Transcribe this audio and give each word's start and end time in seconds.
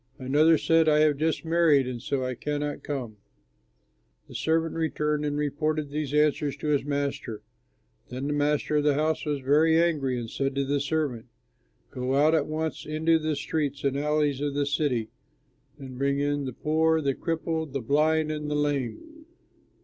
Another 0.17 0.57
said, 0.57 0.89
'I 0.89 0.99
have 1.01 1.17
just 1.17 1.45
married 1.45 1.87
and 1.87 2.01
so 2.01 2.25
I 2.25 2.33
cannot 2.33 2.81
come.' 2.81 3.17
"The 4.27 4.33
servant 4.33 4.73
returned 4.73 5.23
and 5.25 5.37
reported 5.37 5.91
these 5.91 6.11
answers 6.11 6.57
to 6.57 6.69
his 6.69 6.83
master. 6.83 7.43
Then 8.09 8.25
the 8.25 8.33
master 8.33 8.77
of 8.77 8.83
the 8.83 8.95
house 8.95 9.23
was 9.25 9.41
angry 9.41 10.17
and 10.19 10.27
said 10.27 10.55
to 10.55 10.65
his 10.65 10.85
servant, 10.85 11.27
'Go 11.91 12.15
out 12.15 12.33
at 12.33 12.47
once 12.47 12.83
into 12.83 13.19
the 13.19 13.35
streets 13.35 13.83
and 13.83 13.95
alleys 13.95 14.41
of 14.41 14.55
the 14.55 14.65
city, 14.65 15.09
and 15.77 15.99
bring 15.99 16.17
in 16.17 16.45
the 16.45 16.53
poor, 16.53 16.99
the 16.99 17.13
crippled, 17.13 17.73
the 17.73 17.79
blind, 17.81 18.31
and 18.31 18.49
the 18.49 18.55
lame.' 18.55 19.25